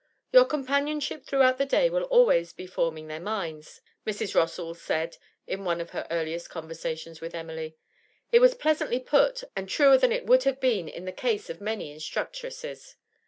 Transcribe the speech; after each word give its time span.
'Your 0.31 0.45
companionship 0.45 1.25
throughout 1.27 1.59
the 1.59 1.65
day 1.67 1.87
will 1.87 2.05
always 2.05 2.53
be 2.53 2.65
forming 2.65 3.05
their 3.07 3.19
minds,' 3.19 3.81
Mrs. 4.07 4.33
Rossall 4.33 4.73
said 4.75 5.17
in 5.45 5.63
one 5.63 5.79
of 5.79 5.91
her 5.91 6.07
earliest 6.09 6.49
conversations 6.49 7.21
with 7.21 7.35
Emily; 7.35 7.77
it 8.31 8.39
was 8.39 8.55
pleasantly 8.55 8.99
put, 8.99 9.43
and 9.55 9.69
truer 9.69 9.99
than 9.99 10.11
it 10.11 10.25
would 10.25 10.41
have 10.45 10.59
been 10.59 10.87
in 10.87 11.05
the 11.05 11.13
ease 11.27 11.51
of 11.51 11.61
many 11.61 11.91
instructresses. 11.91 12.95